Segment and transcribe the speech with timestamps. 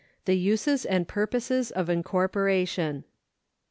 [0.25, 3.03] The Uses and Purposes of Incorporation.